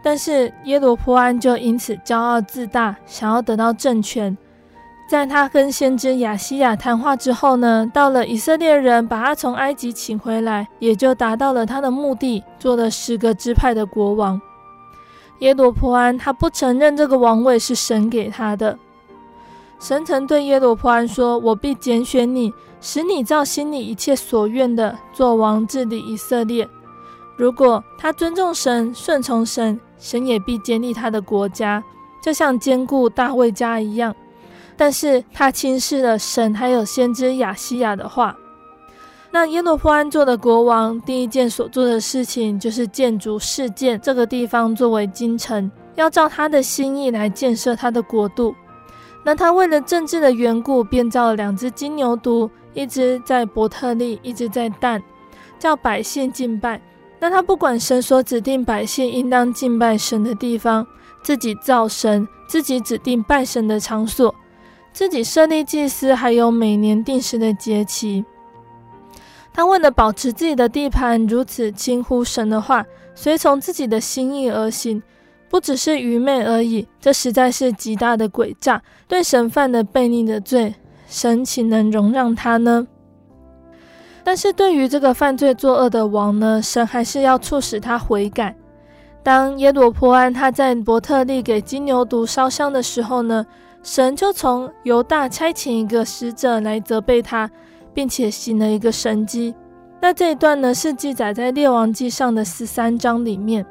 [0.03, 4.37] 但是耶罗波安就因此骄傲自大，想要得到政权。
[5.07, 14.41] 在他跟先知亚西亚谈话之后呢，到了以色列人把他从埃及请回来，也就达到了他的目的，做了十个支派的国王。
[15.41, 18.77] 耶罗波安他不承认这个王位是神给他的。
[19.79, 26.69] 神曾对耶罗波安说：“我必拣选你，使你照心里一切所愿的做王治理以色列。
[27.35, 31.83] 如果他尊重神，顺从神，神也必建立他的国家，
[32.21, 34.15] 就像坚固大卫家一样。”
[34.77, 38.37] 但是他轻视了神还有先知亚西亚的话。
[39.33, 48.53] 那耶罗波安做的国王，第一件所做的事情就是建筑示剑这个地方作为京城，要照他的心意来建设他的国度。
[49.23, 55.01] 那他为了政治的缘故，便造了两只金牛犊，一只在伯特利，一只在但，
[55.57, 56.81] 叫百姓敬拜。
[57.17, 60.85] 那他不管神所指定百姓应当敬拜神的地方，
[61.23, 64.33] 自己造神，自己指定拜神的场所。
[64.91, 68.25] 自己设立祭司，还有每年定时的节期。
[69.53, 75.03] 他为了保持自己的地盘，如此轻忽神的话，随从自己的心意而行，
[75.49, 80.75] 不只是愚昧而已，这实在是极大的诡诈，对神犯了悖逆的罪。
[81.07, 82.87] 神岂能容让他呢？
[84.23, 88.55] 但是对于这个犯罪作恶的王呢，神还是要促使他悔改。
[89.21, 93.45] 当耶罗波安他在伯特利给金牛犊烧香的时候呢，
[93.83, 97.49] 神就从犹大差遣一个使者来责备他，
[97.93, 99.53] 并且行了一个神迹。
[100.01, 103.65] 那这一段呢，是记载在列王记上的十三章里面。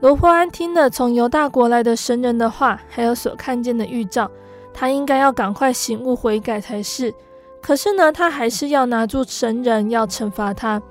[0.00, 4.30] 罗波安听了从犹大国来的神人的话，还有所看见的预兆，
[4.74, 7.14] 他应该要赶快醒悟悔改才是。
[7.62, 10.82] 可是呢，他还是要拿住神人，要惩罚他。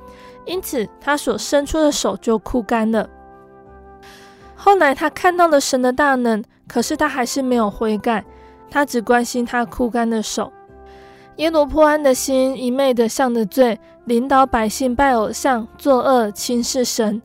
[0.45, 3.07] 因此，他所伸出的手就枯干了。
[4.55, 8.23] 后来，他看到了神的大能，可是他还是没有悔改。
[8.69, 10.51] 他只关心他枯干的手。
[11.41, 17.19] 耶罗波安的心一昧地向着罪，领导百姓拜偶像、作恶、轻视神。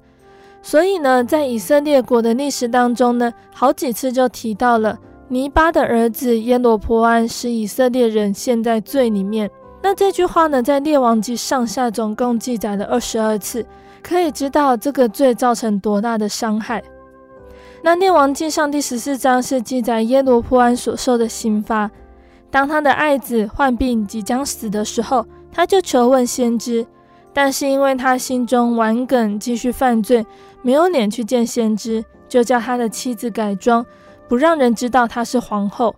[0.62, 4.98] 所以呢，在以色列国的历史当中呢，好几次就提到了
[5.28, 9.50] 尼巴的儿子耶罗波安使以色列人陷在罪里面。
[9.82, 13.66] 那这句话呢，在列王记上下总共记载了二十二次，
[14.02, 16.82] 可以知道这个罪造成多大的伤害。
[17.82, 21.90] 那列王记上第十四章是记载耶罗波安所受的刑罚。
[22.50, 26.86] 当他的爱子患病即将死的时候，他就求问先知，
[27.32, 30.24] 但是因为他心中顽梗，继续犯罪，
[30.62, 33.84] 没有脸去见先知，就叫他的妻子改装，
[34.28, 35.94] 不让人知道他是皇后。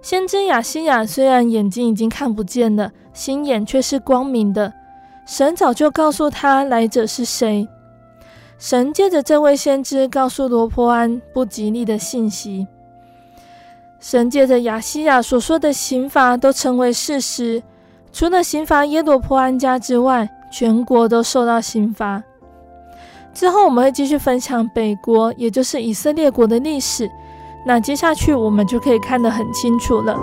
[0.00, 4.72] 先知雅西亚虽然眼睛已经看不见了，心眼却是光明的。
[5.26, 7.68] 神早就告诉他来者是谁。
[8.58, 12.66] 神借着这位先知告诉罗波安不吉利的信息。
[13.98, 17.62] 神借着亚西亚所说的刑罚都成为事实，
[18.12, 22.22] 除了刑罚耶罗波安家之外，全国都受到刑罚。
[23.34, 27.10] 之后我们会继续分享北国，也就是以色列国的历史。
[27.66, 30.16] 那接下去我们就可以看得很清楚了。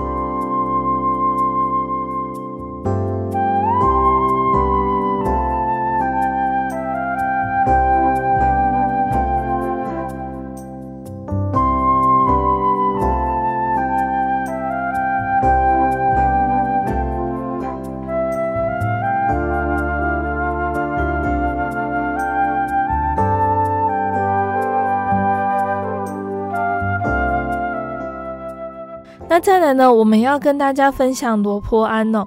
[29.74, 32.26] 来呢，我们要跟大家分享罗波安哦。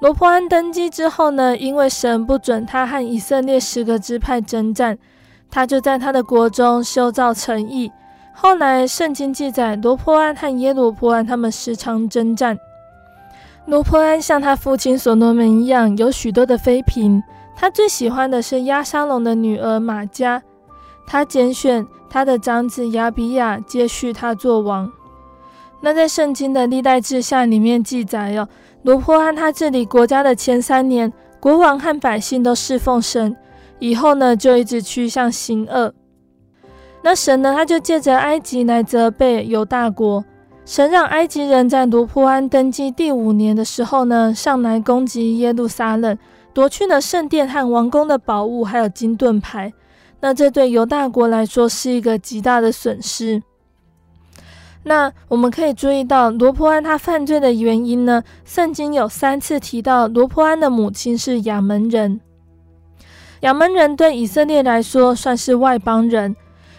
[0.00, 4.98] 罗波安登基之后呢，因为神不准他和以色列十个支派征战，
[5.50, 7.90] 他就在他的国中修造城邑。
[8.34, 12.58] 后来圣经记载，罗波安和耶罗波安他们时常征战。
[13.64, 17.22] 罗波安像他父亲所罗门一样，有许多的妃嫔。
[17.56, 20.42] 他最喜欢的是亚沙龙的女儿玛迦。
[21.06, 24.92] 他拣选他的长子亚比亚接续他做王。
[25.80, 28.48] 那在圣经的历代志下里面记载哦，
[28.82, 33.36] 罗波安他治理国家的前三年，国王和百姓都侍奉神，
[33.78, 35.92] 以后呢就一直趋向行恶。
[37.02, 40.24] 那神呢，他就借着埃及来责备犹大国。
[40.64, 46.18] 神让埃及人在罗波安登基第五年的时候呢，上来攻击耶路撒冷，
[46.52, 49.72] 夺去了圣殿和王宫的宝物，还有金盾牌。
[50.18, 53.40] 那这对犹大国来说是一个极大的损失。
[54.88, 62.20] 那我们可以注意到，罗波安他犯罪的原因呢，圣经有三次提到罗波安的母亲是亚门人。
[63.40, 66.36] 亚门人对以色列来说算是外邦人。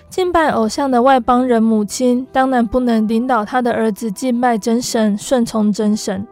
[0.09, 6.25] 敬拜偶像的外邦人母亲，当然不能领导他的儿子敬拜真神、顺从真神。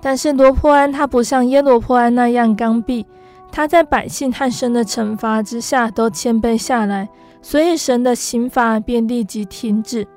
[0.00, 3.04] 但是罗波安他不像耶罗波安那样刚愎，
[3.52, 7.10] 他在百姓和神的惩罚之下都谦卑下来，
[7.42, 10.08] 所以神的刑罚便立即停止。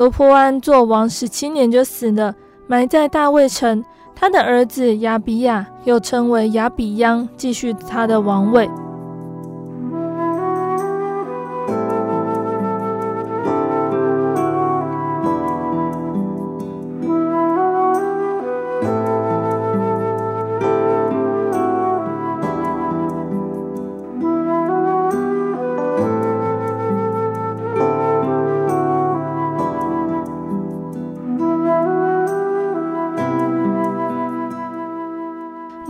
[0.00, 2.34] 罗坡安做王十七年就死了，
[2.66, 3.84] 埋在大卫城。
[4.14, 8.66] 他的儿子亚比亚又称为亚比央，继续他的王位。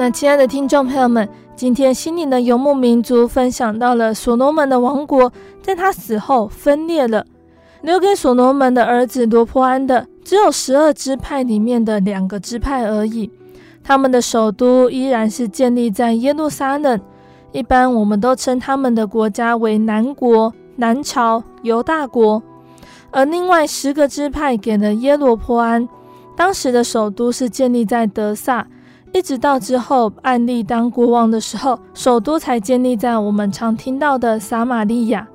[0.01, 5.31] 那亲爱的听众朋友们，今天心灵的游牧民族分享到了所罗门的王国，
[5.61, 7.27] 在他死后分裂了，
[7.83, 13.31] 留给所罗门的儿子罗波安的只有十二支派里面的两个支派而已。
[13.85, 16.99] 他们的首都依然是建立在耶路撒冷，
[17.53, 22.43] 一般我们都称他们的国家为南国、南朝、犹大国。
[23.11, 25.87] 而另外十个支派给了耶罗波安，
[26.35, 28.67] 当时的首都是建立在德撒。
[29.13, 35.27] 一直到之后，暗利当国王的时候，首都才建立在我们常听到的撒玛利亚。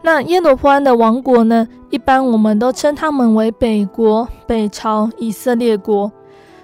[0.00, 1.66] 那耶罗波安的王国呢？
[1.90, 6.10] 一般我们都称他们为北国、北朝、以色列国。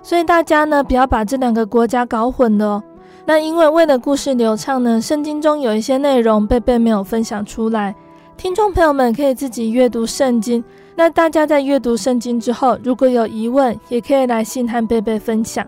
[0.03, 2.83] 所以大家呢，不要把这两个国家搞混了哦。
[3.27, 7.95] 那因为为了故事流畅呢，圣经中有一些内容贝贝没有分享出来，
[8.37, 10.65] 听众朋友们可以自己阅读圣经。
[10.97, 15.65] 那大家在阅读圣经之后，如果有疑问，也可以来信和贝贝分享。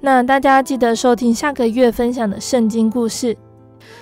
[0.00, 3.36] 那大家记得收听下个月分享的圣经故事。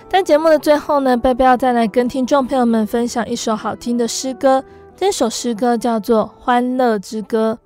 [0.08, 4.62] 在节目的最后呢，贝贝要再来跟听众朋友们分享一首好听的诗歌。
[4.94, 7.58] 这首诗歌叫做《欢乐之歌》。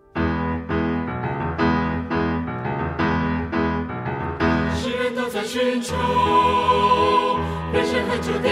[4.80, 5.94] 世人都在寻求，
[7.72, 8.48] 人生很久的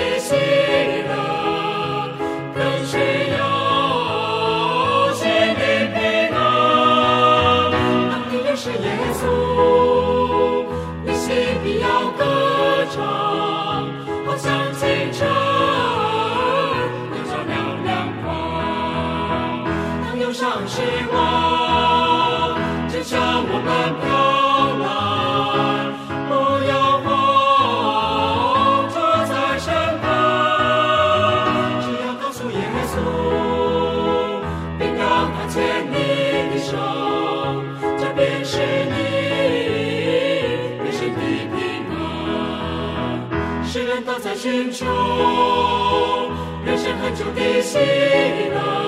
[36.69, 36.77] 生
[37.99, 38.97] 这便是你
[40.77, 41.21] 人生的
[41.57, 41.57] 平
[41.97, 44.85] 安世人大在寻求
[46.67, 47.79] 人生很久的希
[48.55, 48.88] 望。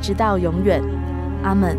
[0.00, 0.82] 直到永远。
[1.42, 1.76] 阿门。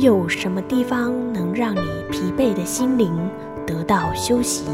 [0.00, 3.12] 有什么地方能让你疲惫的心灵
[3.66, 4.64] 得到休息？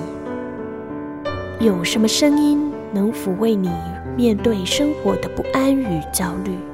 [1.58, 3.70] 有什么声音能抚慰你
[4.16, 6.73] 面对生活的不安与焦虑？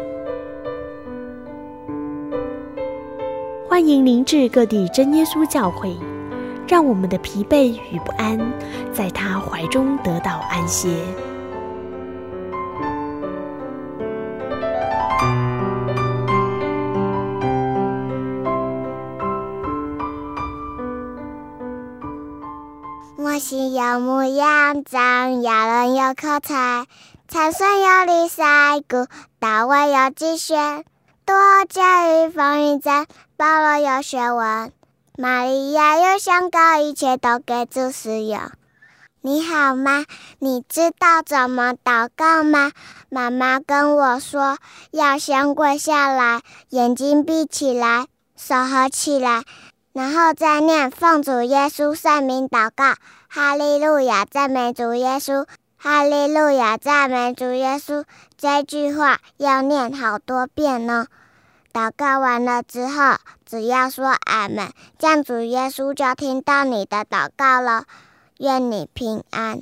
[3.81, 5.97] 欢迎您至各地真耶稣教会，
[6.67, 8.37] 让我们的疲惫与不安，
[8.93, 10.87] 在他怀中得到安歇。
[23.17, 26.85] 我心有模样长，羊人有口才，
[27.27, 29.07] 参孙有力赛鼓，
[29.39, 30.83] 大卫有击弦，
[31.25, 31.35] 多
[31.67, 33.07] 加与风云战，
[33.41, 34.71] 保罗有学问，
[35.17, 38.39] 玛利亚又香膏，一切都给主使用。
[39.21, 40.05] 你好吗？
[40.37, 42.71] 你知道怎么祷告吗？
[43.09, 44.59] 妈妈跟我说，
[44.91, 48.05] 要先跪下来，眼睛闭起来，
[48.37, 49.41] 手合起来。
[49.91, 52.93] 然后再念奉主耶稣圣名祷告，
[53.27, 58.03] 哈利路亚，赞美主耶稣，哈利路亚，赞美主耶稣。
[58.37, 61.07] 这句话要念好多遍呢。
[61.73, 63.15] 祷告完了之后，
[63.45, 67.85] 只要说俺们，这样主耶稣就听到你的祷告了。
[68.39, 69.61] 愿你平安。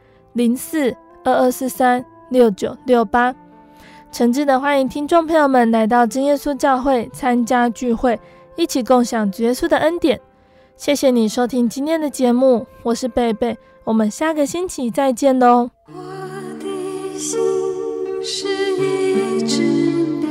[0.33, 3.33] 零四二二四三六九六八。
[4.11, 8.19] 诚挚的欢迎听众朋友们来到真耶稣教会参加聚会，
[8.57, 10.19] 一起共享主耶稣的恩典。
[10.75, 15.69] 谢谢你收听今天的节目，我是贝贝，我们下个星期再见喽。
[15.87, 15.93] 我
[16.59, 17.39] 的心
[18.21, 19.61] 是一只
[20.19, 20.29] 鸟，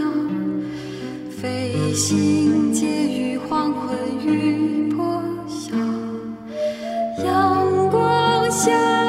[1.31, 3.97] 飞行结于黄昏
[4.27, 5.75] 雨破晓，
[7.25, 9.00] 阳光下。